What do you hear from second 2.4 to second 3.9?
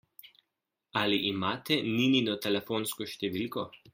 telefonsko številko?